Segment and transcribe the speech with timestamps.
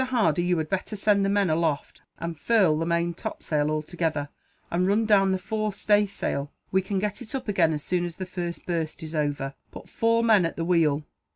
[0.05, 4.29] Hardy, you had better send the men aloft, and furl the main top sail, altogether;
[4.71, 6.51] and run down the fore stay sail.
[6.71, 9.53] We can get it up again, as soon as the first burst is over.
[9.69, 11.03] Put four men at the wheel."